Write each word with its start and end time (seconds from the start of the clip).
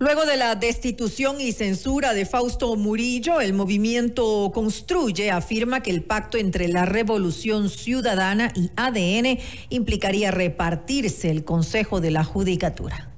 Luego 0.00 0.24
de 0.24 0.38
la 0.38 0.54
destitución 0.54 1.42
y 1.42 1.52
censura 1.52 2.14
de 2.14 2.24
Fausto 2.24 2.74
Murillo, 2.74 3.42
el 3.42 3.52
movimiento 3.52 4.50
Construye 4.54 5.30
afirma 5.30 5.82
que 5.82 5.90
el 5.90 6.02
pacto 6.02 6.38
entre 6.38 6.68
la 6.68 6.86
Revolución 6.86 7.68
Ciudadana 7.68 8.50
y 8.56 8.70
ADN 8.76 9.38
implicaría 9.68 10.30
repartirse 10.30 11.28
el 11.28 11.44
Consejo 11.44 12.00
de 12.00 12.12
la 12.12 12.24
Judicatura. 12.24 13.10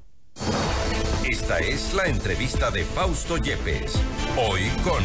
Esta 1.25 1.59
es 1.59 1.93
la 1.93 2.07
entrevista 2.07 2.69
de 2.69 2.83
Fausto 2.83 3.37
Yepes, 3.37 3.93
hoy 4.35 4.63
con... 4.83 5.03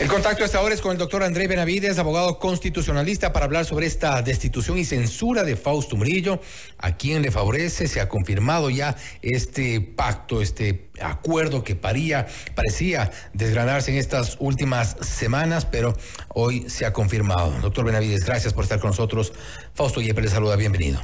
El 0.00 0.08
contacto 0.08 0.42
hasta 0.42 0.58
ahora 0.58 0.74
es 0.74 0.80
con 0.80 0.90
el 0.90 0.98
doctor 0.98 1.22
André 1.22 1.46
Benavides, 1.46 1.98
abogado 1.98 2.38
constitucionalista, 2.38 3.32
para 3.32 3.44
hablar 3.44 3.64
sobre 3.64 3.86
esta 3.86 4.20
destitución 4.22 4.78
y 4.78 4.84
censura 4.84 5.44
de 5.44 5.54
Fausto 5.54 5.96
Murillo, 5.96 6.40
a 6.78 6.96
quien 6.96 7.22
le 7.22 7.30
favorece. 7.30 7.86
Se 7.86 8.00
ha 8.00 8.08
confirmado 8.08 8.68
ya 8.68 8.96
este 9.20 9.80
pacto, 9.80 10.42
este 10.42 10.90
acuerdo 11.00 11.62
que 11.62 11.76
paría, 11.76 12.26
parecía 12.56 13.12
desgranarse 13.32 13.92
en 13.92 13.98
estas 13.98 14.36
últimas 14.40 14.96
semanas, 15.02 15.66
pero 15.66 15.94
hoy 16.28 16.68
se 16.68 16.84
ha 16.84 16.92
confirmado. 16.92 17.52
Doctor 17.60 17.84
Benavides, 17.84 18.24
gracias 18.24 18.52
por 18.54 18.64
estar 18.64 18.80
con 18.80 18.90
nosotros. 18.90 19.32
Fausto 19.74 20.00
Yepes 20.00 20.24
le 20.24 20.30
saluda, 20.30 20.56
bienvenido. 20.56 21.00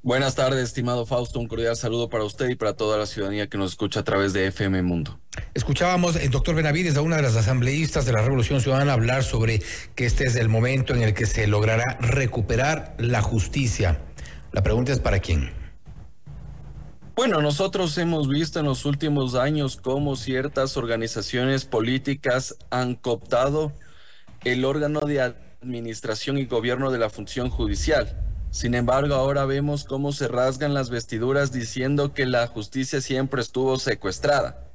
Buenas 0.00 0.34
tardes, 0.34 0.64
estimado 0.64 1.06
Fausto. 1.06 1.38
Un 1.38 1.48
cordial 1.48 1.76
saludo 1.76 2.08
para 2.08 2.24
usted 2.24 2.48
y 2.48 2.54
para 2.54 2.74
toda 2.74 2.96
la 2.96 3.06
ciudadanía 3.06 3.48
que 3.48 3.58
nos 3.58 3.72
escucha 3.72 4.00
a 4.00 4.04
través 4.04 4.32
de 4.32 4.46
FM 4.46 4.82
Mundo. 4.82 5.21
Escuchábamos 5.54 6.16
el 6.16 6.30
doctor 6.30 6.54
Benavides, 6.54 6.96
a 6.96 7.02
una 7.02 7.16
de 7.16 7.22
las 7.22 7.36
asambleístas 7.36 8.06
de 8.06 8.12
la 8.12 8.22
Revolución 8.22 8.60
Ciudadana, 8.60 8.94
hablar 8.94 9.22
sobre 9.22 9.62
que 9.94 10.06
este 10.06 10.24
es 10.24 10.36
el 10.36 10.48
momento 10.48 10.94
en 10.94 11.02
el 11.02 11.12
que 11.12 11.26
se 11.26 11.46
logrará 11.46 11.98
recuperar 12.00 12.94
la 12.98 13.20
justicia. 13.20 14.00
La 14.52 14.62
pregunta 14.62 14.92
es 14.92 15.00
para 15.00 15.20
quién. 15.20 15.52
Bueno, 17.14 17.42
nosotros 17.42 17.98
hemos 17.98 18.28
visto 18.28 18.60
en 18.60 18.66
los 18.66 18.86
últimos 18.86 19.34
años 19.34 19.76
cómo 19.76 20.16
ciertas 20.16 20.76
organizaciones 20.76 21.66
políticas 21.66 22.56
han 22.70 22.94
cooptado 22.94 23.72
el 24.44 24.64
órgano 24.64 25.00
de 25.00 25.20
administración 25.20 26.38
y 26.38 26.46
gobierno 26.46 26.90
de 26.90 26.98
la 26.98 27.10
función 27.10 27.50
judicial 27.50 28.22
sin 28.52 28.74
embargo, 28.74 29.14
ahora 29.14 29.46
vemos 29.46 29.84
cómo 29.84 30.12
se 30.12 30.28
rasgan 30.28 30.74
las 30.74 30.90
vestiduras 30.90 31.52
diciendo 31.52 32.12
que 32.12 32.26
la 32.26 32.46
justicia 32.46 33.00
siempre 33.00 33.40
estuvo 33.40 33.78
secuestrada. 33.78 34.71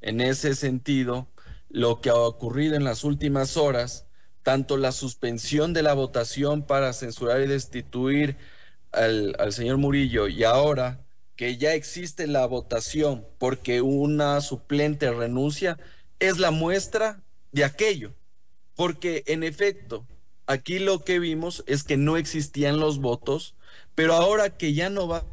En 0.00 0.20
ese 0.20 0.54
sentido, 0.54 1.28
lo 1.68 2.00
que 2.00 2.10
ha 2.10 2.14
ocurrido 2.14 2.76
en 2.76 2.84
las 2.84 3.04
últimas 3.04 3.56
horas, 3.56 4.06
tanto 4.42 4.76
la 4.76 4.92
suspensión 4.92 5.72
de 5.72 5.82
la 5.82 5.94
votación 5.94 6.62
para 6.62 6.92
censurar 6.92 7.40
y 7.42 7.46
destituir 7.46 8.36
al, 8.92 9.52
señor 9.52 9.76
Murillo 9.76 10.28
y 10.28 10.44
ahora 10.44 11.04
que 11.36 11.56
ya 11.56 11.74
existe 11.74 12.26
la 12.26 12.46
votación 12.46 13.26
porque 13.38 13.82
una 13.82 14.40
suplente 14.40 15.10
renuncia, 15.12 15.78
es 16.18 16.38
la 16.38 16.50
muestra 16.50 17.22
de 17.52 17.64
aquello. 17.64 18.14
Porque 18.74 19.22
en 19.26 19.44
efecto, 19.44 20.06
Aquí 20.48 20.78
lo 20.78 21.04
que 21.04 21.18
vimos 21.18 21.62
es 21.66 21.84
que 21.84 21.98
no 21.98 22.16
existían 22.16 22.80
los 22.80 23.00
votos, 23.00 23.54
pero 23.94 24.14
ahora 24.14 24.56
que 24.56 24.72
ya 24.72 24.88
no 24.88 25.06
va 25.06 25.26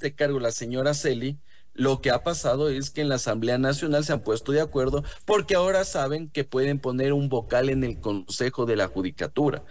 de 0.00 0.14
cargo 0.14 0.40
la 0.40 0.50
señora 0.50 0.94
Celi, 0.94 1.38
lo 1.74 2.00
que 2.00 2.10
ha 2.10 2.22
pasado 2.22 2.68
es 2.68 2.90
que 2.90 3.00
en 3.00 3.08
la 3.08 3.14
Asamblea 3.16 3.58
Nacional 3.58 4.04
se 4.04 4.12
han 4.12 4.22
puesto 4.22 4.52
de 4.52 4.60
acuerdo 4.60 5.04
porque 5.24 5.54
ahora 5.54 5.84
saben 5.84 6.28
que 6.28 6.44
pueden 6.44 6.78
poner 6.78 7.12
un 7.12 7.28
vocal 7.28 7.70
en 7.70 7.84
el 7.84 8.00
Consejo 8.00 8.66
de 8.66 8.76
la 8.76 8.88
Judicatura. 8.88 9.64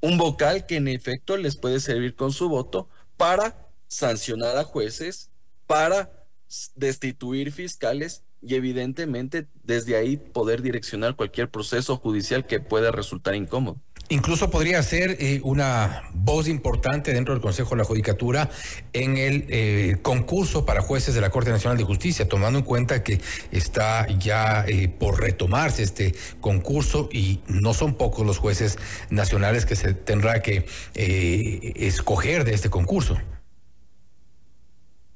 Un 0.00 0.18
vocal 0.18 0.66
que 0.66 0.76
en 0.76 0.88
efecto 0.88 1.36
les 1.36 1.56
puede 1.56 1.80
servir 1.80 2.14
con 2.14 2.32
su 2.32 2.48
voto 2.48 2.88
para 3.16 3.68
sancionar 3.86 4.56
a 4.56 4.64
jueces, 4.64 5.30
para 5.66 6.26
destituir 6.74 7.52
fiscales 7.52 8.24
y 8.42 8.56
evidentemente 8.56 9.48
desde 9.62 9.96
ahí 9.96 10.16
poder 10.16 10.60
direccionar 10.60 11.16
cualquier 11.16 11.50
proceso 11.50 11.96
judicial 11.96 12.46
que 12.46 12.60
pueda 12.60 12.90
resultar 12.90 13.34
incómodo. 13.34 13.80
Incluso 14.10 14.50
podría 14.50 14.82
ser 14.82 15.16
eh, 15.18 15.40
una 15.44 16.02
voz 16.12 16.46
importante 16.46 17.14
dentro 17.14 17.32
del 17.32 17.40
Consejo 17.40 17.70
de 17.70 17.76
la 17.76 17.84
Judicatura 17.84 18.50
en 18.92 19.16
el 19.16 19.46
eh, 19.48 19.96
concurso 20.02 20.66
para 20.66 20.82
jueces 20.82 21.14
de 21.14 21.22
la 21.22 21.30
Corte 21.30 21.50
Nacional 21.50 21.78
de 21.78 21.84
Justicia, 21.84 22.28
tomando 22.28 22.58
en 22.58 22.66
cuenta 22.66 23.02
que 23.02 23.20
está 23.50 24.06
ya 24.18 24.64
eh, 24.68 24.88
por 24.88 25.20
retomarse 25.20 25.82
este 25.82 26.14
concurso 26.42 27.08
y 27.10 27.40
no 27.46 27.72
son 27.72 27.94
pocos 27.94 28.26
los 28.26 28.36
jueces 28.36 28.78
nacionales 29.08 29.64
que 29.64 29.74
se 29.74 29.94
tendrá 29.94 30.42
que 30.42 30.66
escoger 30.94 32.44
de 32.44 32.52
este 32.52 32.68
concurso. 32.68 33.18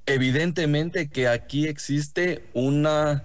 Evidentemente 0.06 1.10
que 1.10 1.28
aquí 1.28 1.66
existe 1.66 2.42
una 2.54 3.24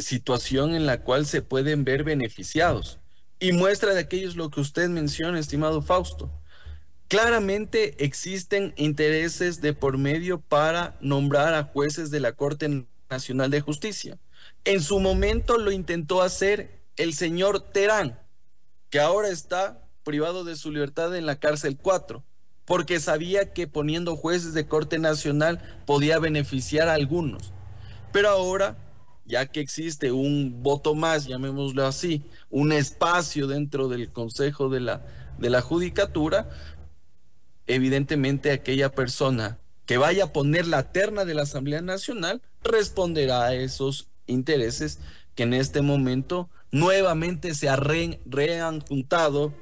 situación 0.00 0.76
en 0.76 0.86
la 0.86 0.98
cual 0.98 1.26
se 1.26 1.42
pueden 1.42 1.82
ver 1.82 2.04
beneficiados. 2.04 3.01
Y 3.42 3.50
muestra 3.50 3.92
de 3.92 3.98
aquello 3.98 4.28
es 4.28 4.36
lo 4.36 4.52
que 4.52 4.60
usted 4.60 4.88
menciona, 4.88 5.36
estimado 5.36 5.82
Fausto. 5.82 6.30
Claramente 7.08 8.04
existen 8.04 8.72
intereses 8.76 9.60
de 9.60 9.72
por 9.72 9.98
medio 9.98 10.40
para 10.40 10.96
nombrar 11.00 11.52
a 11.54 11.64
jueces 11.64 12.12
de 12.12 12.20
la 12.20 12.34
Corte 12.34 12.86
Nacional 13.10 13.50
de 13.50 13.60
Justicia. 13.60 14.20
En 14.64 14.80
su 14.80 15.00
momento 15.00 15.58
lo 15.58 15.72
intentó 15.72 16.22
hacer 16.22 16.84
el 16.96 17.14
señor 17.14 17.72
Terán, 17.72 18.16
que 18.90 19.00
ahora 19.00 19.28
está 19.28 19.88
privado 20.04 20.44
de 20.44 20.54
su 20.54 20.70
libertad 20.70 21.16
en 21.16 21.26
la 21.26 21.40
cárcel 21.40 21.76
4 21.76 22.22
porque 22.64 23.00
sabía 23.00 23.52
que 23.52 23.66
poniendo 23.66 24.14
jueces 24.14 24.54
de 24.54 24.68
Corte 24.68 25.00
Nacional 25.00 25.82
podía 25.84 26.20
beneficiar 26.20 26.86
a 26.86 26.94
algunos. 26.94 27.52
Pero 28.12 28.28
ahora, 28.28 28.76
ya 29.24 29.46
que 29.46 29.60
existe 29.60 30.12
un 30.12 30.62
voto 30.62 30.94
más, 30.94 31.26
llamémoslo 31.26 31.86
así, 31.86 32.22
un 32.50 32.72
espacio 32.72 33.46
dentro 33.46 33.88
del 33.88 34.10
Consejo 34.10 34.68
de 34.68 34.80
la, 34.80 35.02
de 35.38 35.50
la 35.50 35.60
Judicatura, 35.60 36.50
evidentemente 37.66 38.50
aquella 38.50 38.90
persona 38.90 39.58
que 39.86 39.98
vaya 39.98 40.24
a 40.24 40.32
poner 40.32 40.66
la 40.66 40.92
terna 40.92 41.24
de 41.24 41.34
la 41.34 41.42
Asamblea 41.42 41.82
Nacional 41.82 42.42
responderá 42.62 43.44
a 43.44 43.54
esos 43.54 44.08
intereses 44.26 45.00
que 45.34 45.44
en 45.44 45.54
este 45.54 45.82
momento 45.82 46.50
nuevamente 46.70 47.54
se 47.54 47.68
han 47.68 48.80
juntado, 48.80 49.54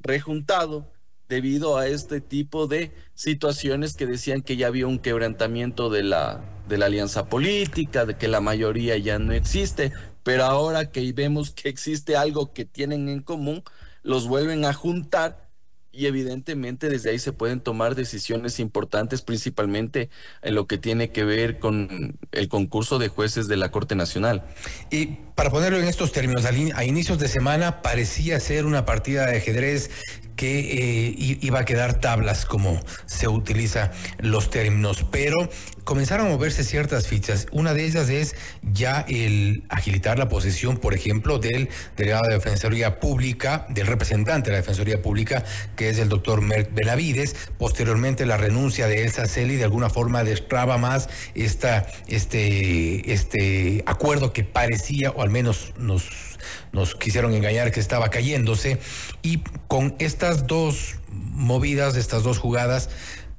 rejuntado 0.00 0.86
debido 1.28 1.76
a 1.76 1.86
este 1.86 2.20
tipo 2.20 2.66
de 2.66 2.92
situaciones 3.14 3.94
que 3.94 4.06
decían 4.06 4.42
que 4.42 4.56
ya 4.56 4.66
había 4.66 4.86
un 4.86 4.98
quebrantamiento 4.98 5.88
de 5.88 6.02
la, 6.02 6.42
de 6.70 6.78
la 6.78 6.86
alianza 6.86 7.26
política, 7.26 8.06
de 8.06 8.16
que 8.16 8.28
la 8.28 8.40
mayoría 8.40 8.96
ya 8.96 9.18
no 9.18 9.34
existe, 9.34 9.92
pero 10.22 10.44
ahora 10.44 10.90
que 10.90 11.12
vemos 11.12 11.50
que 11.50 11.68
existe 11.68 12.16
algo 12.16 12.54
que 12.54 12.64
tienen 12.64 13.10
en 13.10 13.20
común, 13.20 13.62
los 14.02 14.26
vuelven 14.26 14.64
a 14.64 14.72
juntar 14.72 15.50
y 15.92 16.06
evidentemente 16.06 16.88
desde 16.88 17.10
ahí 17.10 17.18
se 17.18 17.32
pueden 17.32 17.60
tomar 17.60 17.96
decisiones 17.96 18.60
importantes, 18.60 19.22
principalmente 19.22 20.08
en 20.40 20.54
lo 20.54 20.66
que 20.66 20.78
tiene 20.78 21.10
que 21.10 21.24
ver 21.24 21.58
con 21.58 22.18
el 22.30 22.48
concurso 22.48 22.98
de 22.98 23.08
jueces 23.08 23.48
de 23.48 23.56
la 23.56 23.72
Corte 23.72 23.96
Nacional. 23.96 24.44
Y 24.90 25.18
para 25.40 25.48
ponerlo 25.48 25.78
en 25.78 25.86
estos 25.86 26.12
términos, 26.12 26.44
a 26.44 26.84
inicios 26.84 27.18
de 27.18 27.26
semana 27.26 27.80
parecía 27.80 28.38
ser 28.40 28.66
una 28.66 28.84
partida 28.84 29.24
de 29.24 29.38
ajedrez 29.38 29.88
que 30.36 30.58
eh, 30.58 31.38
iba 31.42 31.60
a 31.60 31.64
quedar 31.66 32.00
tablas 32.00 32.46
como 32.46 32.80
se 33.04 33.28
utiliza 33.28 33.90
los 34.18 34.48
términos, 34.48 35.04
pero 35.10 35.50
comenzaron 35.84 36.28
a 36.28 36.30
moverse 36.30 36.64
ciertas 36.64 37.08
fichas. 37.08 37.46
Una 37.52 37.74
de 37.74 37.84
ellas 37.84 38.08
es 38.08 38.34
ya 38.62 39.04
el 39.08 39.64
agilitar 39.68 40.18
la 40.18 40.30
posesión, 40.30 40.78
por 40.78 40.94
ejemplo, 40.94 41.38
del 41.38 41.68
delegado 41.96 42.22
de 42.28 42.34
Defensoría 42.34 43.00
Pública, 43.00 43.66
del 43.68 43.86
representante 43.86 44.48
de 44.48 44.56
la 44.56 44.60
Defensoría 44.62 45.02
Pública, 45.02 45.44
que 45.76 45.90
es 45.90 45.98
el 45.98 46.08
doctor 46.08 46.40
Merck 46.40 46.72
Benavides. 46.72 47.34
Posteriormente, 47.58 48.24
la 48.24 48.38
renuncia 48.38 48.86
de 48.86 49.02
Elsa 49.02 49.26
Celi 49.26 49.56
de 49.56 49.64
alguna 49.64 49.90
forma 49.90 50.24
destraba 50.24 50.78
más 50.78 51.08
esta, 51.34 51.86
este, 52.06 53.12
este 53.12 53.82
acuerdo 53.84 54.32
que 54.32 54.44
parecía, 54.44 55.10
o 55.10 55.22
al 55.22 55.29
menos 55.30 55.72
nos 55.78 56.94
quisieron 56.96 57.32
engañar 57.34 57.72
que 57.72 57.80
estaba 57.80 58.10
cayéndose 58.10 58.78
y 59.22 59.42
con 59.68 59.94
estas 59.98 60.46
dos 60.46 60.96
movidas, 61.08 61.96
estas 61.96 62.22
dos 62.22 62.38
jugadas, 62.38 62.90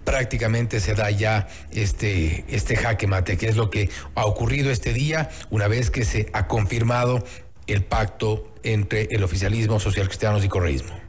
prácticamente 0.04 0.80
se 0.80 0.94
da 0.94 1.10
ya 1.12 1.48
este, 1.72 2.46
este 2.48 2.76
jaque 2.76 3.08
mate, 3.08 3.38
que 3.38 3.48
es 3.48 3.56
lo 3.56 3.70
que 3.70 3.90
ha 4.16 4.26
ocurrido 4.26 4.72
este 4.72 4.94
día, 4.94 5.30
una 5.50 5.68
vez 5.68 5.92
que 5.92 6.06
se 6.06 6.30
ha 6.34 6.48
confirmado 6.48 7.24
el 7.68 7.84
pacto 7.84 8.54
entre 8.64 9.04
el 9.12 9.24
oficialismo, 9.24 9.80
social 9.80 10.08
cristianos 10.08 10.44
y 10.44 10.50
correísmo. 10.50 11.00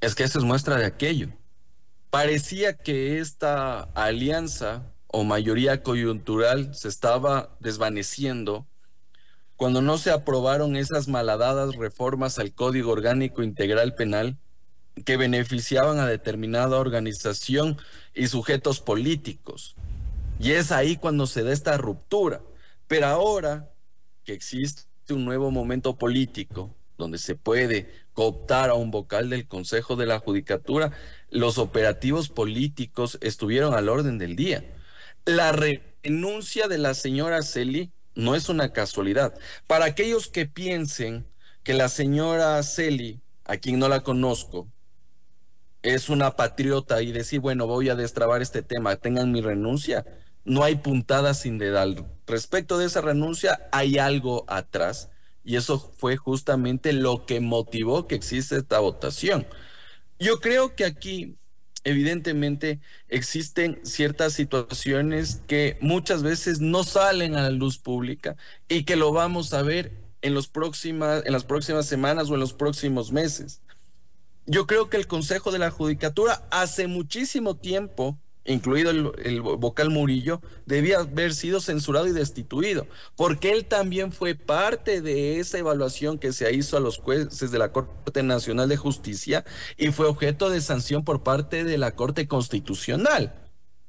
Es 0.00 0.14
que 0.14 0.24
eso 0.24 0.38
es 0.38 0.44
muestra 0.44 0.76
de 0.76 0.84
aquello. 0.84 1.28
Parecía 2.10 2.76
que 2.76 3.18
esta 3.18 3.80
alianza 3.94 4.92
o 5.08 5.24
mayoría 5.24 5.82
coyuntural 5.82 6.74
se 6.74 6.88
estaba 6.88 7.56
desvaneciendo 7.60 8.66
cuando 9.56 9.82
no 9.82 9.98
se 9.98 10.10
aprobaron 10.10 10.76
esas 10.76 11.08
malhadadas 11.08 11.76
reformas 11.76 12.38
al 12.38 12.52
Código 12.52 12.92
Orgánico 12.92 13.42
Integral 13.42 13.94
Penal 13.94 14.38
que 15.04 15.16
beneficiaban 15.16 15.98
a 15.98 16.06
determinada 16.06 16.78
organización 16.78 17.78
y 18.14 18.28
sujetos 18.28 18.80
políticos. 18.80 19.76
Y 20.38 20.52
es 20.52 20.72
ahí 20.72 20.96
cuando 20.96 21.26
se 21.26 21.42
da 21.42 21.52
esta 21.52 21.76
ruptura. 21.76 22.42
Pero 22.86 23.06
ahora 23.06 23.70
que 24.24 24.32
existe 24.32 24.84
un 25.10 25.24
nuevo 25.24 25.50
momento 25.50 25.96
político 25.96 26.74
donde 26.96 27.18
se 27.18 27.34
puede 27.34 27.90
cooptar 28.12 28.70
a 28.70 28.74
un 28.74 28.90
vocal 28.90 29.30
del 29.30 29.48
Consejo 29.48 29.96
de 29.96 30.06
la 30.06 30.20
Judicatura, 30.20 30.92
los 31.30 31.58
operativos 31.58 32.28
políticos 32.28 33.18
estuvieron 33.20 33.74
al 33.74 33.88
orden 33.88 34.18
del 34.18 34.36
día. 34.36 34.64
La 35.24 35.52
renuncia 35.52 36.68
de 36.68 36.78
la 36.78 36.94
señora 36.94 37.42
Celi 37.42 37.92
no 38.14 38.34
es 38.34 38.48
una 38.48 38.72
casualidad. 38.72 39.34
Para 39.66 39.86
aquellos 39.86 40.28
que 40.28 40.46
piensen 40.46 41.26
que 41.62 41.74
la 41.74 41.88
señora 41.88 42.62
Celi, 42.62 43.20
a 43.44 43.56
quien 43.56 43.78
no 43.78 43.88
la 43.88 44.02
conozco, 44.02 44.68
es 45.82 46.08
una 46.08 46.36
patriota 46.36 47.02
y 47.02 47.12
decir, 47.12 47.40
bueno, 47.40 47.66
voy 47.66 47.90
a 47.90 47.94
destrabar 47.94 48.42
este 48.42 48.62
tema, 48.62 48.96
tengan 48.96 49.32
mi 49.32 49.40
renuncia, 49.40 50.06
no 50.44 50.64
hay 50.64 50.76
puntada 50.76 51.34
sin 51.34 51.58
dedal. 51.58 52.06
Respecto 52.26 52.78
de 52.78 52.86
esa 52.86 53.00
renuncia, 53.00 53.68
hay 53.70 53.98
algo 53.98 54.44
atrás 54.48 55.10
y 55.44 55.56
eso 55.56 55.78
fue 55.78 56.16
justamente 56.16 56.92
lo 56.92 57.26
que 57.26 57.40
motivó 57.40 58.06
que 58.06 58.14
existe 58.14 58.56
esta 58.56 58.78
votación. 58.78 59.46
Yo 60.18 60.40
creo 60.40 60.74
que 60.74 60.86
aquí, 60.86 61.36
evidentemente, 61.84 62.80
existen 63.08 63.78
ciertas 63.84 64.32
situaciones 64.32 65.42
que 65.46 65.78
muchas 65.80 66.22
veces 66.22 66.60
no 66.60 66.82
salen 66.82 67.36
a 67.36 67.42
la 67.42 67.50
luz 67.50 67.78
pública 67.78 68.36
y 68.68 68.84
que 68.84 68.96
lo 68.96 69.12
vamos 69.12 69.52
a 69.54 69.62
ver 69.62 69.92
en, 70.22 70.34
los 70.34 70.48
próximas, 70.48 71.22
en 71.26 71.32
las 71.32 71.44
próximas 71.44 71.86
semanas 71.86 72.30
o 72.30 72.34
en 72.34 72.40
los 72.40 72.54
próximos 72.54 73.12
meses. 73.12 73.60
Yo 74.46 74.66
creo 74.66 74.90
que 74.90 74.96
el 74.96 75.06
Consejo 75.06 75.52
de 75.52 75.58
la 75.58 75.70
Judicatura 75.70 76.46
hace 76.50 76.86
muchísimo 76.86 77.56
tiempo 77.56 78.18
incluido 78.44 78.90
el, 78.90 79.40
vocal 79.40 79.90
Murillo, 79.90 80.40
debía 80.66 80.98
haber 80.98 81.34
sido 81.34 81.60
censurado 81.60 82.06
y 82.06 82.12
destituido, 82.12 82.86
porque 83.16 83.52
él 83.52 83.64
también 83.64 84.12
fue 84.12 84.34
parte 84.34 85.00
de 85.00 85.40
esa 85.40 85.58
evaluación 85.58 86.18
que 86.18 86.32
se 86.32 86.52
hizo 86.54 86.76
a 86.76 86.80
los 86.80 86.98
jueces 86.98 87.50
de 87.50 87.58
la 87.58 87.72
Corte 87.72 88.22
Nacional 88.22 88.68
de 88.68 88.76
Justicia 88.76 89.44
y 89.76 89.88
fue 89.92 90.06
objeto 90.06 90.50
de 90.50 90.60
sanción 90.60 91.04
por 91.04 91.22
parte 91.22 91.64
de 91.64 91.78
la 91.78 91.94
Corte 91.94 92.28
Constitucional. 92.28 93.34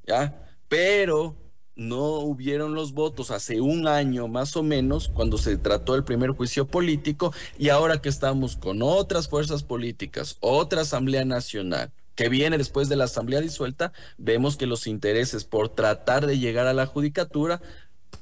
¿Ya? 0.08 0.48
Pero 0.68 1.36
no 1.76 2.20
hubieron 2.20 2.74
los 2.74 2.94
votos 2.94 3.32
hace 3.32 3.60
un 3.60 3.88
año 3.88 4.28
más 4.28 4.56
o 4.56 4.64
menos 4.64 5.10
cuando 5.10 5.38
se 5.38 5.58
trató 5.58 5.96
el 5.96 6.04
primer 6.04 6.32
juicio 6.32 6.68
político 6.68 7.34
y 7.58 7.70
ahora 7.70 8.02
que 8.02 8.10
estamos 8.10 8.56
con 8.56 8.82
otras 8.82 9.28
fuerzas 9.28 9.64
políticas, 9.64 10.38
otra 10.40 10.82
Asamblea 10.82 11.26
Nacional, 11.26 11.92
que 12.16 12.30
viene 12.30 12.58
después 12.58 12.90
de 12.90 12.96
la 12.96 13.06
asamblea 13.06 13.42
disuelta, 13.42 13.94
vemos 14.18 14.58
que 14.58 14.68
los 14.68 14.88
intereses 14.88 15.44
por 15.44 15.70
tratar 15.70 16.26
de 16.26 16.40
llegar 16.40 16.68
a 16.68 16.74
la 16.74 16.86
judicatura 16.86 17.62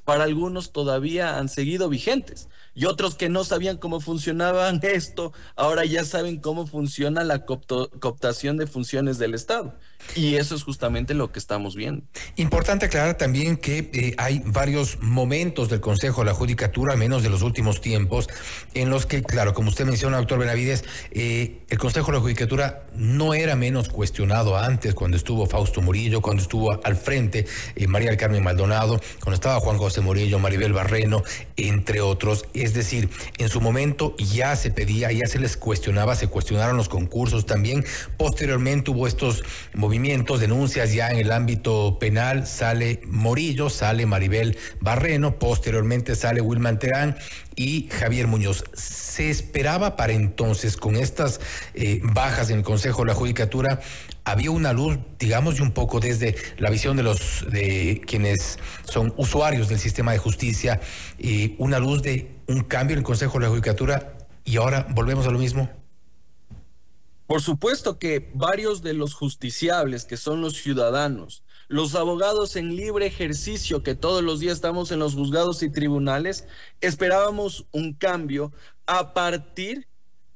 para 0.04 0.24
algunos 0.24 0.72
todavía 0.72 1.38
han 1.38 1.48
seguido 1.48 1.88
vigentes 1.88 2.48
y 2.74 2.86
otros 2.86 3.14
que 3.14 3.28
no 3.28 3.44
sabían 3.44 3.78
cómo 3.78 4.00
funcionaban 4.00 4.80
esto, 4.82 5.32
ahora 5.56 5.84
ya 5.84 6.04
saben 6.04 6.40
cómo 6.40 6.66
funciona 6.66 7.24
la 7.24 7.44
cooptación 7.44 8.56
de 8.56 8.66
funciones 8.66 9.18
del 9.18 9.34
Estado. 9.34 9.78
Y 10.14 10.36
eso 10.36 10.54
es 10.54 10.62
justamente 10.62 11.14
lo 11.14 11.32
que 11.32 11.38
estamos 11.38 11.74
viendo. 11.74 12.04
Importante 12.36 12.86
aclarar 12.86 13.16
también 13.16 13.56
que 13.56 13.90
eh, 13.92 14.14
hay 14.16 14.42
varios 14.44 14.98
momentos 15.00 15.68
del 15.68 15.80
Consejo 15.80 16.20
de 16.20 16.26
la 16.26 16.34
Judicatura, 16.34 16.94
menos 16.96 17.22
de 17.22 17.30
los 17.30 17.42
últimos 17.42 17.80
tiempos, 17.80 18.28
en 18.74 18.90
los 18.90 19.06
que, 19.06 19.22
claro, 19.22 19.54
como 19.54 19.70
usted 19.70 19.84
menciona, 19.86 20.18
doctor 20.18 20.38
Benavides, 20.38 20.84
eh, 21.10 21.62
el 21.68 21.78
Consejo 21.78 22.12
de 22.12 22.18
la 22.18 22.20
Judicatura 22.20 22.86
no 22.94 23.34
era 23.34 23.56
menos 23.56 23.88
cuestionado 23.88 24.56
antes, 24.56 24.94
cuando 24.94 25.16
estuvo 25.16 25.46
Fausto 25.46 25.82
Murillo, 25.82 26.20
cuando 26.20 26.42
estuvo 26.42 26.84
al 26.84 26.96
frente 26.96 27.46
eh, 27.74 27.86
María 27.88 28.10
del 28.10 28.18
Carmen 28.18 28.44
Maldonado, 28.44 29.00
cuando 29.20 29.34
estaba 29.34 29.58
Juan 29.58 29.78
José 29.78 30.00
Murillo, 30.00 30.38
Maribel 30.38 30.72
Barreno, 30.72 31.24
entre 31.56 32.00
otros. 32.00 32.44
Es 32.54 32.72
decir, 32.74 33.10
en 33.38 33.48
su 33.48 33.60
momento 33.60 34.14
ya 34.18 34.54
se 34.54 34.70
pedía, 34.70 35.10
ya 35.10 35.26
se 35.26 35.40
les 35.40 35.56
cuestionaba, 35.56 36.14
se 36.14 36.28
cuestionaron 36.28 36.76
los 36.76 36.88
concursos 36.88 37.46
también. 37.46 37.84
Posteriormente 38.16 38.92
hubo 38.92 39.08
estos 39.08 39.42
movimientos 39.74 39.93
movimientos, 39.94 40.40
denuncias 40.40 40.92
ya 40.92 41.10
en 41.10 41.18
el 41.18 41.30
ámbito 41.30 42.00
penal, 42.00 42.48
sale 42.48 43.00
Morillo, 43.06 43.70
sale 43.70 44.06
Maribel 44.06 44.58
Barreno, 44.80 45.38
posteriormente 45.38 46.16
sale 46.16 46.40
Wilman 46.40 46.80
Terán 46.80 47.16
y 47.54 47.88
Javier 47.92 48.26
Muñoz. 48.26 48.64
Se 48.72 49.30
esperaba 49.30 49.94
para 49.94 50.12
entonces, 50.12 50.76
con 50.76 50.96
estas 50.96 51.40
eh, 51.74 52.00
bajas 52.02 52.50
en 52.50 52.58
el 52.58 52.64
Consejo 52.64 53.02
de 53.02 53.06
la 53.06 53.14
Judicatura, 53.14 53.78
había 54.24 54.50
una 54.50 54.72
luz, 54.72 54.98
digamos, 55.20 55.60
y 55.60 55.62
un 55.62 55.70
poco 55.70 56.00
desde 56.00 56.34
la 56.58 56.70
visión 56.70 56.96
de 56.96 57.04
los 57.04 57.46
de 57.52 58.00
quienes 58.04 58.58
son 58.82 59.14
usuarios 59.16 59.68
del 59.68 59.78
sistema 59.78 60.10
de 60.10 60.18
justicia, 60.18 60.80
y 61.20 61.54
una 61.58 61.78
luz 61.78 62.02
de 62.02 62.32
un 62.48 62.64
cambio 62.64 62.94
en 62.94 62.98
el 62.98 63.04
Consejo 63.04 63.38
de 63.38 63.44
la 63.44 63.50
Judicatura 63.50 64.16
y 64.44 64.56
ahora 64.56 64.88
volvemos 64.90 65.28
a 65.28 65.30
lo 65.30 65.38
mismo. 65.38 65.70
Por 67.26 67.40
supuesto 67.40 67.98
que 67.98 68.30
varios 68.34 68.82
de 68.82 68.92
los 68.92 69.14
justiciables, 69.14 70.04
que 70.04 70.16
son 70.16 70.40
los 70.40 70.54
ciudadanos, 70.54 71.42
los 71.68 71.94
abogados 71.94 72.56
en 72.56 72.76
libre 72.76 73.06
ejercicio, 73.06 73.82
que 73.82 73.94
todos 73.94 74.22
los 74.22 74.40
días 74.40 74.54
estamos 74.54 74.92
en 74.92 74.98
los 74.98 75.14
juzgados 75.14 75.62
y 75.62 75.70
tribunales, 75.70 76.46
esperábamos 76.82 77.66
un 77.72 77.94
cambio 77.94 78.52
a 78.86 79.14
partir 79.14 79.88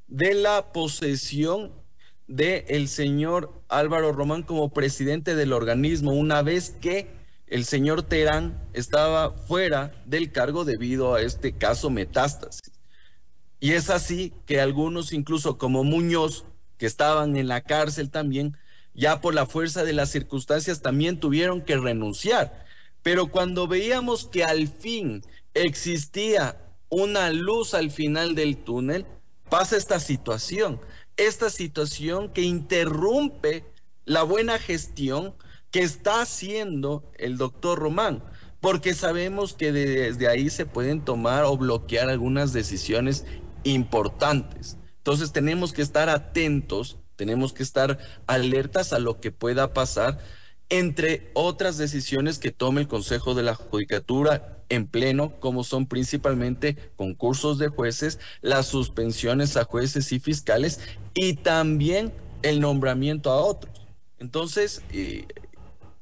de 0.07 0.33
la 0.33 0.73
posesión 0.73 1.73
del 2.27 2.65
el 2.69 2.89
señor 2.89 3.63
Álvaro 3.69 4.13
Román 4.13 4.43
como 4.43 4.71
presidente 4.71 5.35
del 5.35 5.53
organismo, 5.53 6.13
una 6.13 6.43
vez 6.43 6.71
que 6.81 7.11
el 7.47 7.65
señor 7.65 8.03
Terán 8.03 8.69
estaba 8.73 9.33
fuera 9.33 10.03
del 10.07 10.33
cargo 10.33 10.65
debido 10.65 11.15
a 11.15 11.23
este 11.23 11.53
caso 11.53 11.91
metástasis. 11.91 12.73
Y 13.61 13.73
es 13.73 13.91
así 13.91 14.33
que 14.47 14.61
algunos, 14.61 15.13
incluso 15.13 15.59
como 15.59 15.85
Muñoz, 15.85 16.45
que 16.79 16.87
estaban 16.87 17.37
en 17.37 17.49
la 17.49 17.61
cárcel 17.61 18.11
también, 18.11 18.57
ya 18.95 19.21
por 19.21 19.35
la 19.35 19.47
fuerza 19.47 19.85
de 19.85 19.93
las 19.93 20.11
circunstancias 20.11 20.81
también 20.81 21.21
tuvieron 21.21 21.61
que 21.61 21.77
renunciar. 21.77 22.65
Pero 23.03 23.27
cuando 23.27 23.69
veíamos 23.69 24.27
que 24.27 24.45
al 24.45 24.69
fin 24.69 25.23
existía 25.55 26.57
una 26.89 27.31
luz 27.31 27.75
al 27.75 27.91
final 27.91 28.35
del 28.35 28.57
túnel, 28.57 29.07
pasa 29.49 29.77
esta 29.77 30.01
situación, 30.01 30.81
esta 31.17 31.51
situación 31.51 32.33
que 32.33 32.43
interrumpe 32.43 33.65
la 34.05 34.23
buena 34.23 34.59
gestión 34.59 35.35
que 35.71 35.81
está 35.81 36.23
haciendo 36.23 37.11
el 37.19 37.37
doctor 37.37 37.79
Román, 37.79 38.23
porque 38.61 38.95
sabemos 38.95 39.55
que 39.55 39.71
desde 39.71 40.29
ahí 40.29 40.51
se 40.51 40.67
pueden 40.67 41.05
tomar 41.05 41.45
o 41.45 41.57
bloquear 41.57 42.09
algunas 42.09 42.53
decisiones 42.53 43.25
importantes. 43.65 44.79
Entonces 44.99 45.33
tenemos 45.33 45.73
que 45.73 45.83
estar 45.83 46.09
atentos, 46.09 46.99
tenemos 47.17 47.53
que 47.53 47.63
estar 47.63 47.99
alertas 48.27 48.93
a 48.93 48.99
lo 48.99 49.21
que 49.21 49.33
pueda 49.33 49.73
pasar, 49.73 50.19
entre 50.69 51.31
otras 51.35 51.79
decisiones 51.79 52.39
que 52.39 52.53
tome 52.53 52.83
el 52.83 52.89
Consejo 52.89 53.35
de 53.35 53.43
la 53.43 53.55
Judicatura 53.55 54.59
en 54.69 54.87
pleno, 54.87 55.33
como 55.41 55.65
son 55.65 55.87
principalmente 55.87 56.77
concursos 56.97 57.59
de 57.59 57.69
jueces, 57.69 58.19
las 58.43 58.67
suspensiones 58.67 59.57
a 59.57 59.65
jueces 59.65 60.13
y 60.13 60.21
fiscales 60.21 60.81
y 61.15 61.35
también 61.35 62.13
el 62.43 62.61
nombramiento 62.61 63.31
a 63.31 63.41
otros. 63.41 63.87
Entonces, 64.19 64.83
eh, 64.93 65.27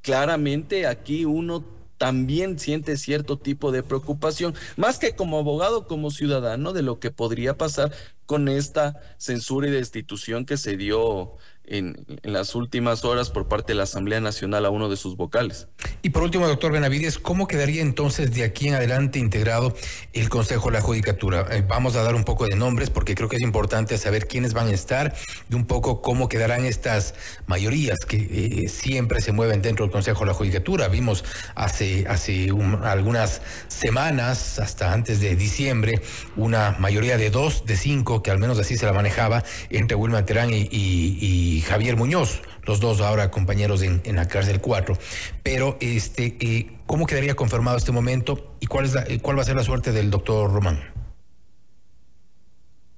claramente 0.01 0.87
aquí 0.87 1.25
uno 1.25 1.63
también 1.97 2.59
siente 2.59 2.97
cierto 2.97 3.37
tipo 3.37 3.71
de 3.71 3.83
preocupación, 3.83 4.53
más 4.75 4.99
que 4.99 5.15
como 5.15 5.39
abogado, 5.39 5.87
como 5.87 6.11
ciudadano, 6.11 6.73
de 6.73 6.81
lo 6.81 6.99
que 6.99 7.11
podría 7.11 7.57
pasar 7.57 7.91
con 8.25 8.49
esta 8.49 8.99
censura 9.17 9.67
y 9.67 9.71
destitución 9.71 10.45
que 10.45 10.57
se 10.57 10.77
dio 10.77 11.37
en, 11.67 12.05
las 12.23 12.55
últimas 12.55 13.05
horas 13.05 13.29
por 13.29 13.47
parte 13.47 13.73
de 13.73 13.77
la 13.77 13.83
Asamblea 13.83 14.21
Nacional 14.21 14.65
a 14.65 14.69
uno 14.69 14.89
de 14.89 14.97
sus 14.97 15.15
vocales. 15.17 15.67
Y 16.01 16.09
por 16.09 16.23
último, 16.23 16.47
doctor 16.47 16.71
Benavides, 16.71 17.19
¿cómo 17.19 17.47
quedaría 17.47 17.81
entonces 17.81 18.33
de 18.33 18.43
aquí 18.43 18.69
en 18.69 18.75
adelante 18.75 19.19
integrado 19.19 19.75
el 20.13 20.29
Consejo 20.29 20.69
de 20.69 20.73
la 20.73 20.81
Judicatura? 20.81 21.45
Eh, 21.51 21.63
vamos 21.67 21.95
a 21.95 22.03
dar 22.03 22.15
un 22.15 22.23
poco 22.23 22.45
de 22.45 22.55
nombres 22.55 22.89
porque 22.89 23.15
creo 23.15 23.29
que 23.29 23.35
es 23.35 23.41
importante 23.41 23.97
saber 23.97 24.27
quiénes 24.27 24.53
van 24.53 24.67
a 24.67 24.71
estar 24.71 25.13
y 25.49 25.55
un 25.55 25.65
poco 25.65 26.01
cómo 26.01 26.29
quedarán 26.29 26.65
estas 26.65 27.13
mayorías 27.45 27.99
que 28.05 28.17
eh, 28.17 28.69
siempre 28.69 29.21
se 29.21 29.31
mueven 29.31 29.61
dentro 29.61 29.85
del 29.85 29.91
Consejo 29.91 30.21
de 30.21 30.27
la 30.27 30.33
Judicatura. 30.33 30.87
Vimos 30.87 31.25
hace, 31.55 32.05
hace 32.07 32.49
algunas 32.83 33.41
semanas, 33.67 34.59
hasta 34.59 34.93
antes 34.93 35.19
de 35.19 35.35
diciembre, 35.35 36.01
una 36.35 36.75
mayoría 36.79 37.17
de 37.17 37.29
dos, 37.29 37.65
de 37.65 37.75
cinco, 37.75 38.23
que 38.23 38.31
al 38.31 38.39
menos 38.39 38.57
así 38.59 38.77
se 38.77 38.85
la 38.85 38.93
manejaba 38.93 39.43
entre 39.69 39.95
Wilma 39.95 40.25
Terán 40.25 40.49
y 40.53 41.56
Javier 41.61 41.95
Muñoz, 41.95 42.41
los 42.63 42.79
dos 42.79 43.01
ahora 43.01 43.31
compañeros 43.31 43.81
en, 43.81 44.15
la 44.15 44.27
cárcel 44.27 44.61
4. 44.61 44.97
Pero, 45.43 45.77
este, 45.79 46.37
eh, 46.39 46.79
¿cómo 46.85 47.05
quedaría 47.05 47.35
confirmado 47.35 47.77
este 47.77 47.91
momento 47.91 48.55
y 48.59 48.67
cuál, 48.67 48.85
es 48.85 48.93
la, 48.93 49.03
eh, 49.03 49.19
cuál 49.19 49.37
va 49.37 49.41
a 49.41 49.45
ser 49.45 49.55
la 49.55 49.63
suerte 49.63 49.91
del 49.91 50.09
doctor 50.09 50.51
Román? 50.51 50.79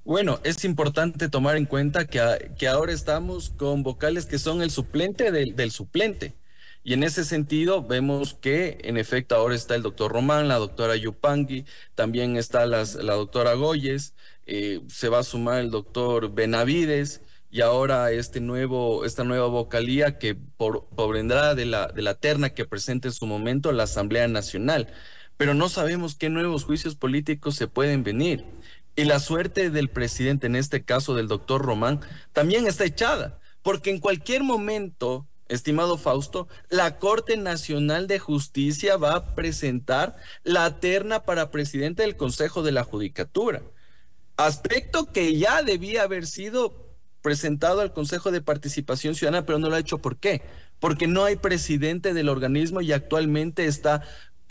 Bueno, 0.04 0.40
es 0.42 0.64
importante 0.64 1.28
tomar 1.28 1.56
en 1.56 1.66
cuenta 1.66 2.06
que, 2.06 2.50
que 2.58 2.66
ahora 2.66 2.92
estamos 2.92 3.50
con 3.50 3.82
vocales 3.82 4.26
que 4.26 4.38
son 4.38 4.62
el 4.62 4.70
suplente 4.70 5.30
del, 5.30 5.70
suplente. 5.70 6.34
Y 6.82 6.94
en 6.94 7.02
ese 7.02 7.24
sentido 7.24 7.86
vemos 7.86 8.34
que 8.34 8.78
en 8.82 8.96
efecto 8.96 9.36
ahora 9.36 9.54
está 9.54 9.74
el 9.74 9.82
doctor 9.82 10.10
Román, 10.10 10.48
la 10.48 10.56
doctora 10.56 10.96
Yupangi, 10.96 11.66
también 11.94 12.36
está 12.36 12.64
la 12.66 12.84
doctora 12.84 13.52
Goyes, 13.52 14.14
eh, 14.46 14.80
se 14.88 15.08
va 15.08 15.20
a 15.20 15.22
sumar 15.22 15.60
el 15.60 15.70
doctor 15.70 16.34
Benavides 16.34 17.20
y 17.50 17.62
ahora 17.62 18.12
este 18.12 18.40
nuevo, 18.40 19.04
esta 19.04 19.24
nueva 19.24 19.48
vocalía 19.48 20.18
que 20.18 20.34
por, 20.34 20.86
vendrá 21.12 21.54
de 21.54 21.66
la, 21.66 21.88
de 21.88 22.02
la 22.02 22.14
terna 22.14 22.50
que 22.50 22.64
presenta 22.64 23.08
en 23.08 23.14
su 23.14 23.26
momento 23.26 23.72
la 23.72 23.84
Asamblea 23.84 24.28
Nacional. 24.28 24.92
Pero 25.36 25.54
no 25.54 25.68
sabemos 25.68 26.14
qué 26.14 26.28
nuevos 26.28 26.64
juicios 26.64 26.94
políticos 26.94 27.56
se 27.56 27.66
pueden 27.66 28.04
venir. 28.04 28.44
Y 28.94 29.04
la 29.04 29.18
suerte 29.18 29.70
del 29.70 29.88
presidente, 29.88 30.46
en 30.46 30.56
este 30.56 30.84
caso 30.84 31.14
del 31.14 31.28
doctor 31.28 31.62
Román, 31.62 32.00
también 32.32 32.66
está 32.66 32.84
echada, 32.84 33.40
porque 33.62 33.90
en 33.90 33.98
cualquier 33.98 34.42
momento 34.42 35.26
estimado 35.48 35.98
Fausto, 35.98 36.46
la 36.68 36.98
Corte 36.98 37.36
Nacional 37.36 38.06
de 38.06 38.20
Justicia 38.20 38.96
va 38.96 39.14
a 39.14 39.34
presentar 39.34 40.16
la 40.44 40.78
terna 40.78 41.24
para 41.24 41.50
presidente 41.50 42.02
del 42.02 42.16
Consejo 42.16 42.62
de 42.62 42.72
la 42.72 42.84
Judicatura. 42.84 43.62
Aspecto 44.36 45.06
que 45.12 45.36
ya 45.36 45.62
debía 45.62 46.02
haber 46.02 46.26
sido 46.26 46.79
presentado 47.22 47.80
al 47.80 47.92
Consejo 47.92 48.30
de 48.30 48.40
Participación 48.40 49.14
Ciudadana, 49.14 49.46
pero 49.46 49.58
no 49.58 49.68
lo 49.68 49.76
ha 49.76 49.80
hecho. 49.80 49.98
¿Por 49.98 50.16
qué? 50.16 50.42
Porque 50.78 51.06
no 51.06 51.24
hay 51.24 51.36
presidente 51.36 52.14
del 52.14 52.28
organismo 52.28 52.80
y 52.80 52.92
actualmente 52.92 53.66
está 53.66 54.02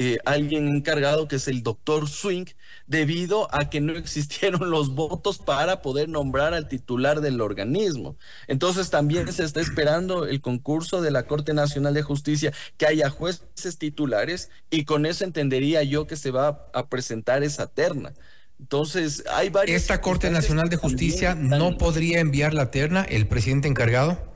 eh, 0.02 0.18
alguien 0.24 0.70
encargado 0.70 1.28
que 1.28 1.36
es 1.36 1.50
el 1.50 1.62
doctor 1.62 2.08
Swing, 2.08 2.46
debido 2.88 3.54
a 3.54 3.70
que 3.70 3.82
no 3.82 3.92
existieron 3.98 4.70
los 4.70 4.96
votos 4.96 5.40
para 5.40 5.82
poder 5.82 6.08
nombrar 6.08 6.54
al 6.54 6.70
titular 6.70 7.20
del 7.20 7.42
organismo. 7.42 8.16
Entonces 8.48 8.90
también 8.90 9.30
se 9.34 9.44
está 9.44 9.60
esperando 9.60 10.26
el 10.26 10.40
concurso 10.40 11.02
de 11.02 11.12
la 11.12 11.24
Corte 11.24 11.54
Nacional 11.54 11.94
de 11.94 12.02
Justicia, 12.02 12.54
que 12.78 12.86
haya 12.88 13.10
jueces 13.10 13.78
titulares 13.78 14.50
y 14.70 14.86
con 14.86 15.06
eso 15.06 15.26
entendería 15.26 15.84
yo 15.84 16.08
que 16.08 16.16
se 16.16 16.32
va 16.32 16.70
a 16.74 16.88
presentar 16.88 17.44
esa 17.44 17.68
terna. 17.68 18.14
Entonces, 18.60 19.24
hay 19.32 19.50
varias. 19.50 19.82
¿Esta 19.82 20.02
Corte 20.02 20.30
Nacional 20.30 20.70
de 20.70 20.76
Justicia 20.76 21.36
no 21.36 21.78
podría 21.78 22.20
enviar 22.20 22.54
la 22.54 22.72
terna 22.72 23.04
el 23.04 23.28
presidente 23.28 23.68
encargado? 23.68 24.30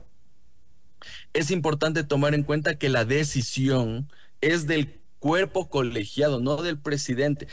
Es 1.32 1.50
importante 1.50 2.04
tomar 2.04 2.34
en 2.34 2.42
cuenta 2.42 2.76
que 2.76 2.88
la 2.88 3.04
decisión 3.04 4.08
es 4.40 4.66
del 4.66 5.00
cuerpo 5.18 5.68
colegiado, 5.68 6.40
no 6.40 6.62
del 6.62 6.78
presidente. 6.78 7.48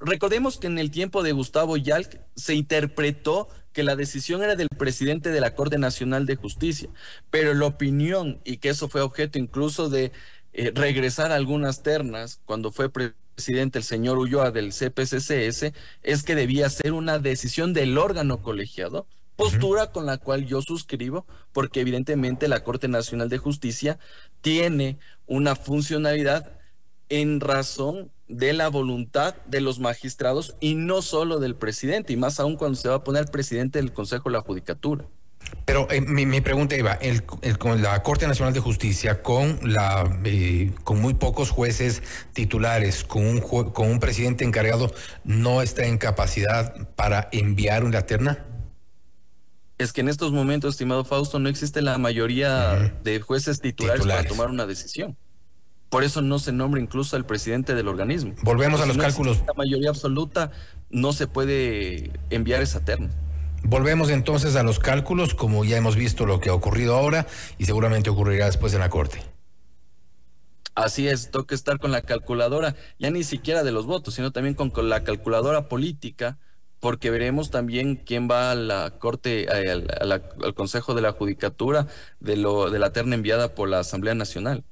recordemos 0.00 0.58
que 0.58 0.66
en 0.66 0.78
el 0.78 0.90
tiempo 0.90 1.22
de 1.22 1.32
Gustavo 1.32 1.76
Yalc 1.76 2.20
se 2.34 2.54
interpretó 2.54 3.48
que 3.72 3.84
la 3.84 3.94
decisión 3.94 4.42
era 4.42 4.56
del 4.56 4.68
presidente 4.68 5.30
de 5.30 5.40
la 5.40 5.54
Corte 5.54 5.78
Nacional 5.78 6.26
de 6.26 6.36
Justicia, 6.36 6.88
pero 7.30 7.54
la 7.54 7.66
opinión, 7.66 8.40
y 8.44 8.56
que 8.56 8.70
eso 8.70 8.88
fue 8.88 9.02
objeto 9.02 9.38
incluso 9.38 9.88
de 9.88 10.12
eh, 10.52 10.72
regresar 10.74 11.30
a 11.30 11.36
algunas 11.36 11.82
ternas 11.82 12.40
cuando 12.44 12.72
fue 12.72 12.90
presidente 12.90 13.25
el 13.36 13.82
señor 13.82 14.18
Ulloa 14.18 14.50
del 14.50 14.72
CPCCS, 14.72 15.72
es 16.02 16.22
que 16.22 16.34
debía 16.34 16.70
ser 16.70 16.92
una 16.92 17.18
decisión 17.18 17.72
del 17.72 17.98
órgano 17.98 18.42
colegiado, 18.42 19.06
postura 19.36 19.92
con 19.92 20.06
la 20.06 20.18
cual 20.18 20.46
yo 20.46 20.62
suscribo, 20.62 21.26
porque 21.52 21.80
evidentemente 21.80 22.48
la 22.48 22.64
Corte 22.64 22.88
Nacional 22.88 23.28
de 23.28 23.38
Justicia 23.38 23.98
tiene 24.40 24.98
una 25.26 25.54
funcionalidad 25.54 26.58
en 27.08 27.40
razón 27.40 28.10
de 28.28 28.52
la 28.54 28.68
voluntad 28.68 29.36
de 29.46 29.60
los 29.60 29.78
magistrados 29.78 30.56
y 30.58 30.74
no 30.74 31.02
solo 31.02 31.38
del 31.38 31.54
presidente, 31.54 32.12
y 32.12 32.16
más 32.16 32.40
aún 32.40 32.56
cuando 32.56 32.76
se 32.76 32.88
va 32.88 32.96
a 32.96 33.04
poner 33.04 33.26
presidente 33.26 33.78
del 33.78 33.92
Consejo 33.92 34.30
de 34.30 34.32
la 34.32 34.40
Judicatura. 34.40 35.06
Pero 35.64 35.88
eh, 35.90 36.00
mi, 36.00 36.40
pregunta 36.40 36.76
iba, 36.76 36.92
el, 36.92 37.24
con 37.24 37.82
la 37.82 38.02
Corte 38.02 38.28
Nacional 38.28 38.54
de 38.54 38.60
Justicia, 38.60 39.22
con 39.22 39.58
la 39.62 40.18
eh, 40.24 40.72
con 40.84 41.00
muy 41.00 41.14
pocos 41.14 41.50
jueces 41.50 42.02
titulares, 42.32 43.02
con 43.02 43.26
un 43.26 43.40
con 43.40 43.90
un 43.90 43.98
presidente 43.98 44.44
encargado, 44.44 44.94
¿no 45.24 45.62
está 45.62 45.86
en 45.86 45.98
capacidad 45.98 46.88
para 46.94 47.28
enviar 47.32 47.82
una 47.82 48.02
terna? 48.02 48.44
Es 49.78 49.92
que 49.92 50.00
en 50.00 50.08
estos 50.08 50.32
momentos, 50.32 50.74
estimado 50.74 51.04
Fausto, 51.04 51.38
no 51.38 51.48
existe 51.48 51.82
la 51.82 51.98
mayoría 51.98 52.94
de 53.02 53.20
jueces 53.20 53.60
titulares, 53.60 54.06
para 54.06 54.24
tomar 54.24 54.48
una 54.48 54.66
decisión. 54.66 55.16
Por 55.90 56.02
eso 56.02 56.22
no 56.22 56.38
se 56.38 56.52
nombra 56.52 56.80
incluso 56.80 57.16
al 57.16 57.26
presidente 57.26 57.74
del 57.74 57.88
organismo. 57.88 58.34
Volvemos 58.42 58.80
a 58.80 58.86
los 58.86 58.96
cálculos. 58.96 59.42
La 59.46 59.54
mayoría 59.54 59.90
absoluta 59.90 60.50
no 60.90 61.12
se 61.12 61.26
puede 61.26 62.10
enviar 62.30 62.62
esa 62.62 62.84
terna. 62.84 63.10
Volvemos 63.68 64.10
entonces 64.10 64.54
a 64.54 64.62
los 64.62 64.78
cálculos, 64.78 65.34
como 65.34 65.64
ya 65.64 65.76
hemos 65.76 65.96
visto 65.96 66.24
lo 66.24 66.38
que 66.38 66.50
ha 66.50 66.54
ocurrido 66.54 66.94
ahora 66.94 67.26
y 67.58 67.64
seguramente 67.64 68.10
ocurrirá 68.10 68.46
después 68.46 68.72
en 68.74 68.80
la 68.80 68.90
Corte. 68.90 69.20
Así 70.76 71.08
es, 71.08 71.32
toca 71.32 71.54
estar 71.54 71.80
con 71.80 71.90
la 71.90 72.02
calculadora, 72.02 72.76
ya 72.98 73.10
ni 73.10 73.24
siquiera 73.24 73.64
de 73.64 73.72
los 73.72 73.86
votos, 73.86 74.14
sino 74.14 74.30
también 74.30 74.54
con, 74.54 74.70
la 74.88 75.02
calculadora 75.02 75.68
política, 75.68 76.38
porque 76.78 77.10
veremos 77.10 77.50
también 77.50 77.96
quién 77.96 78.28
va 78.30 78.52
a 78.52 78.54
la 78.54 78.90
Corte, 79.00 79.48
al, 79.48 79.88
al 80.00 80.54
Consejo 80.54 80.94
de 80.94 81.02
la 81.02 81.10
Judicatura 81.12 81.88
de, 82.20 82.36
lo, 82.36 82.70
de 82.70 82.78
la 82.78 82.92
terna 82.92 83.16
enviada 83.16 83.54
por 83.54 83.68
la 83.68 83.80
Asamblea 83.80 84.14
Nacional. 84.14 84.64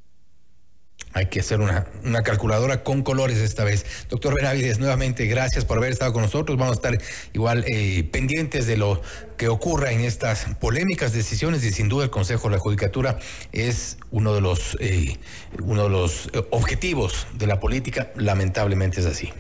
Hay 1.15 1.27
que 1.27 1.41
hacer 1.41 1.61
una, 1.61 1.87
una, 2.05 2.23
calculadora 2.25 2.83
con 2.83 3.03
colores 3.03 3.39
esta 3.39 3.63
vez. 3.63 3.87
Doctor 4.11 4.35
Benavides, 4.35 4.81
nuevamente 4.81 5.27
gracias 5.27 5.65
por 5.65 5.79
haber 5.79 5.93
estado 5.93 6.13
con 6.13 6.23
nosotros. 6.23 6.59
Vamos 6.59 6.73
a 6.73 6.75
estar 6.77 6.99
igual 7.33 7.65
eh, 7.69 8.03
pendientes 8.11 8.67
de 8.67 8.77
lo 8.77 9.01
que 9.37 9.49
ocurra 9.49 9.93
en 9.93 10.01
estas 10.01 10.47
polémicas 10.61 11.13
decisiones 11.13 11.63
y 11.65 11.71
sin 11.71 11.89
duda 11.89 12.05
el 12.05 12.11
Consejo 12.11 12.49
de 12.49 12.57
la 12.57 12.61
Judicatura 12.61 13.19
es 13.53 13.99
uno 14.11 14.35
de 14.35 14.41
los, 14.41 14.77
eh, 14.81 15.17
uno 15.63 15.85
de 15.85 15.89
los 15.89 16.31
eh, 16.33 16.43
objetivos 16.51 17.29
de 17.35 17.47
la 17.47 17.61
política. 17.61 18.11
Lamentablemente 18.17 19.01
es 19.01 19.07
así. 19.07 19.33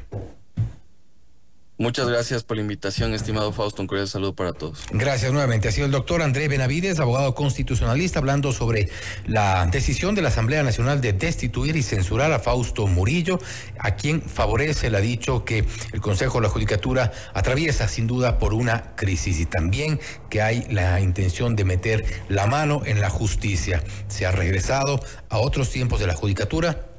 Muchas 1.77 2.09
gracias 2.09 2.45
por 2.45 2.57
la 2.57 2.61
invitación, 2.63 3.15
estimado 3.15 3.53
Fausto. 3.53 3.83
Un 3.83 3.89
cordial 3.89 4.07
saludo 4.07 4.33
para 4.33 4.53
todos. 4.53 4.85
Gracias 4.93 5.33
nuevamente. 5.33 5.67
Ha 5.67 5.73
sido 5.73 5.87
el 5.87 5.93
doctor 5.93 6.23
André 6.23 6.47
Benavides, 6.47 7.01
abogado 7.01 7.35
constitucionalista, 7.35 8.21
hablando 8.21 8.53
sobre 8.53 8.91
la 9.27 9.67
decisión 9.67 10.15
de 10.15 10.23
la 10.23 10.29
Asamblea 10.29 10.63
Nacional 10.63 11.01
de 11.01 11.13
destituir 11.13 11.75
y 11.75 11.83
censurar 11.83 12.31
a 12.31 12.39
Fausto 12.39 12.87
Murillo, 12.87 13.41
a 13.81 13.97
quien 13.97 14.23
favorece. 14.23 14.87
ha 14.87 15.01
dicho 15.01 15.45
que 15.45 15.65
el 15.93 16.01
Consejo 16.01 16.39
de 16.39 16.47
la 16.47 16.49
Judicatura 16.49 17.11
atraviesa 17.33 17.89
sin 17.89 18.07
duda 18.07 18.39
por 18.39 18.55
una 18.55 18.95
crisis 18.95 19.41
y 19.41 19.47
también 19.47 19.99
que 20.31 20.43
hay 20.43 20.67
la 20.71 21.01
intención 21.01 21.57
de 21.57 21.65
meter 21.65 22.05
la 22.29 22.47
mano 22.47 22.83
en 22.85 23.01
la 23.01 23.11
justicia. 23.11 23.83
Se 24.07 24.27
ha 24.27 24.31
regresado 24.31 25.01
a 25.29 25.39
otros 25.39 25.71
tiempos 25.71 25.99
de 25.99 26.07
la 26.07 26.15
Judicatura 26.15 26.94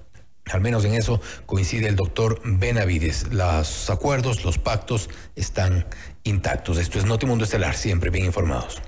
al 0.51 0.61
menos 0.61 0.85
en 0.85 0.93
eso 0.93 1.21
coincide 1.45 1.87
el 1.87 1.95
doctor 1.95 2.41
Benavides. 2.43 3.31
Los 3.31 3.89
acuerdos, 3.89 4.43
los 4.43 4.57
pactos 4.57 5.09
están 5.35 5.85
intactos. 6.23 6.77
Esto 6.77 6.99
es 6.99 7.05
Notimundo 7.05 7.45
Estelar, 7.45 7.75
siempre 7.75 8.09
bien 8.09 8.25
informados. 8.25 8.81